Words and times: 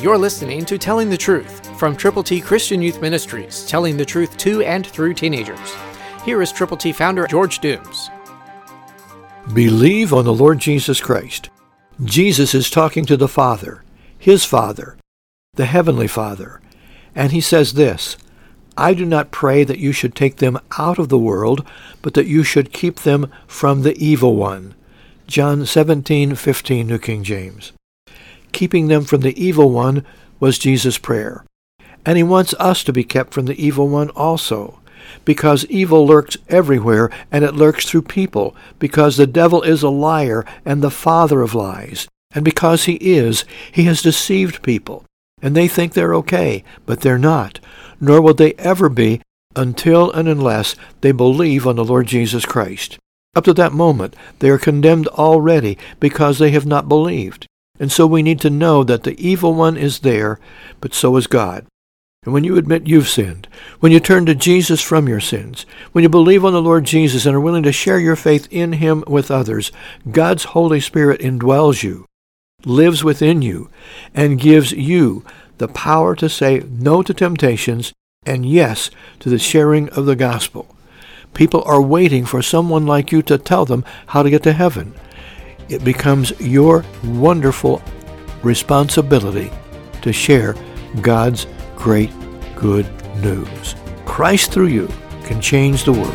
You're 0.00 0.16
listening 0.16 0.64
to 0.66 0.78
Telling 0.78 1.10
the 1.10 1.16
Truth 1.16 1.76
from 1.76 1.96
Triple 1.96 2.22
T 2.22 2.40
Christian 2.40 2.80
Youth 2.80 3.02
Ministries, 3.02 3.66
telling 3.66 3.96
the 3.96 4.04
truth 4.04 4.36
to 4.36 4.62
and 4.62 4.86
through 4.86 5.14
teenagers. 5.14 5.74
Here 6.24 6.40
is 6.40 6.52
Triple 6.52 6.76
T 6.76 6.92
founder 6.92 7.26
George 7.26 7.58
Dooms. 7.58 8.08
Believe 9.52 10.12
on 10.12 10.24
the 10.24 10.32
Lord 10.32 10.60
Jesus 10.60 11.00
Christ. 11.00 11.50
Jesus 12.04 12.54
is 12.54 12.70
talking 12.70 13.06
to 13.06 13.16
the 13.16 13.26
Father, 13.26 13.82
his 14.16 14.44
Father, 14.44 14.96
the 15.54 15.66
Heavenly 15.66 16.06
Father, 16.06 16.60
and 17.12 17.32
he 17.32 17.40
says 17.40 17.72
this, 17.72 18.16
I 18.76 18.94
do 18.94 19.04
not 19.04 19.32
pray 19.32 19.64
that 19.64 19.80
you 19.80 19.90
should 19.90 20.14
take 20.14 20.36
them 20.36 20.60
out 20.78 21.00
of 21.00 21.08
the 21.08 21.18
world, 21.18 21.66
but 22.02 22.14
that 22.14 22.28
you 22.28 22.44
should 22.44 22.72
keep 22.72 23.00
them 23.00 23.32
from 23.48 23.82
the 23.82 23.96
evil 23.96 24.36
one. 24.36 24.76
John 25.26 25.62
17:15 25.62 26.86
New 26.86 27.00
King 27.00 27.24
James 27.24 27.72
keeping 28.52 28.88
them 28.88 29.04
from 29.04 29.20
the 29.20 29.40
evil 29.42 29.70
one 29.70 30.04
was 30.40 30.58
Jesus' 30.58 30.98
prayer. 30.98 31.44
And 32.04 32.16
he 32.16 32.22
wants 32.22 32.54
us 32.58 32.84
to 32.84 32.92
be 32.92 33.04
kept 33.04 33.34
from 33.34 33.46
the 33.46 33.62
evil 33.62 33.88
one 33.88 34.10
also, 34.10 34.80
because 35.24 35.64
evil 35.66 36.06
lurks 36.06 36.36
everywhere, 36.48 37.10
and 37.30 37.44
it 37.44 37.54
lurks 37.54 37.86
through 37.86 38.02
people, 38.02 38.54
because 38.78 39.16
the 39.16 39.26
devil 39.26 39.62
is 39.62 39.82
a 39.82 39.88
liar 39.88 40.44
and 40.64 40.82
the 40.82 40.90
father 40.90 41.42
of 41.42 41.54
lies. 41.54 42.08
And 42.32 42.44
because 42.44 42.84
he 42.84 42.94
is, 42.94 43.44
he 43.72 43.84
has 43.84 44.02
deceived 44.02 44.62
people, 44.62 45.04
and 45.40 45.56
they 45.56 45.66
think 45.66 45.92
they're 45.92 46.14
okay, 46.16 46.62
but 46.86 47.00
they're 47.00 47.18
not, 47.18 47.58
nor 48.00 48.20
will 48.20 48.34
they 48.34 48.52
ever 48.54 48.88
be 48.88 49.22
until 49.56 50.10
and 50.12 50.28
unless 50.28 50.76
they 51.00 51.10
believe 51.10 51.66
on 51.66 51.76
the 51.76 51.84
Lord 51.84 52.06
Jesus 52.06 52.44
Christ. 52.44 52.98
Up 53.34 53.44
to 53.44 53.54
that 53.54 53.72
moment, 53.72 54.14
they 54.38 54.50
are 54.50 54.58
condemned 54.58 55.08
already 55.08 55.78
because 56.00 56.38
they 56.38 56.50
have 56.52 56.66
not 56.66 56.88
believed. 56.88 57.46
And 57.78 57.92
so 57.92 58.06
we 58.06 58.22
need 58.22 58.40
to 58.40 58.50
know 58.50 58.84
that 58.84 59.04
the 59.04 59.18
evil 59.24 59.54
one 59.54 59.76
is 59.76 60.00
there, 60.00 60.40
but 60.80 60.94
so 60.94 61.16
is 61.16 61.26
God. 61.26 61.66
And 62.24 62.34
when 62.34 62.44
you 62.44 62.56
admit 62.56 62.88
you've 62.88 63.08
sinned, 63.08 63.46
when 63.80 63.92
you 63.92 64.00
turn 64.00 64.26
to 64.26 64.34
Jesus 64.34 64.82
from 64.82 65.08
your 65.08 65.20
sins, 65.20 65.64
when 65.92 66.02
you 66.02 66.08
believe 66.08 66.44
on 66.44 66.52
the 66.52 66.60
Lord 66.60 66.84
Jesus 66.84 67.24
and 67.24 67.34
are 67.34 67.40
willing 67.40 67.62
to 67.62 67.72
share 67.72 67.98
your 67.98 68.16
faith 68.16 68.48
in 68.50 68.74
him 68.74 69.04
with 69.06 69.30
others, 69.30 69.70
God's 70.10 70.44
Holy 70.44 70.80
Spirit 70.80 71.20
indwells 71.20 71.82
you, 71.82 72.06
lives 72.64 73.04
within 73.04 73.40
you, 73.40 73.70
and 74.14 74.40
gives 74.40 74.72
you 74.72 75.24
the 75.58 75.68
power 75.68 76.16
to 76.16 76.28
say 76.28 76.62
no 76.68 77.02
to 77.02 77.14
temptations 77.14 77.92
and 78.26 78.44
yes 78.44 78.90
to 79.20 79.28
the 79.28 79.38
sharing 79.38 79.88
of 79.90 80.04
the 80.04 80.16
gospel. 80.16 80.74
People 81.34 81.62
are 81.66 81.80
waiting 81.80 82.24
for 82.24 82.42
someone 82.42 82.84
like 82.86 83.12
you 83.12 83.22
to 83.22 83.38
tell 83.38 83.64
them 83.64 83.84
how 84.08 84.22
to 84.22 84.30
get 84.30 84.42
to 84.42 84.52
heaven 84.52 84.92
it 85.68 85.84
becomes 85.84 86.32
your 86.40 86.84
wonderful 87.04 87.82
responsibility 88.42 89.52
to 90.02 90.12
share 90.12 90.56
God's 91.00 91.46
great 91.76 92.10
good 92.56 92.86
news. 93.16 93.74
Christ 94.04 94.52
through 94.52 94.68
you 94.68 94.88
can 95.24 95.40
change 95.40 95.82
the 95.84 95.92
world. 95.92 96.14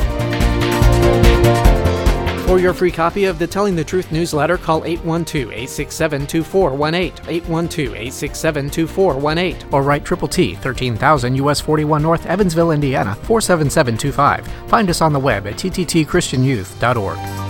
For 2.45 2.59
your 2.59 2.73
free 2.73 2.91
copy 2.91 3.25
of 3.25 3.39
the 3.39 3.47
Telling 3.47 3.75
the 3.75 3.83
Truth 3.83 4.11
newsletter, 4.11 4.57
call 4.57 4.81
812-867-2418, 4.81 7.13
812-867-2418, 7.41 9.73
or 9.73 9.81
write 9.81 10.05
Triple 10.05 10.27
T, 10.27 10.53
13,000 10.55 11.35
US 11.37 11.61
41 11.61 12.03
North, 12.03 12.25
Evansville, 12.25 12.71
Indiana, 12.71 13.15
47725. 13.15 14.69
Find 14.69 14.89
us 14.89 14.99
on 15.01 15.13
the 15.13 15.19
web 15.19 15.47
at 15.47 15.55
tttchristianyouth.org. 15.55 17.42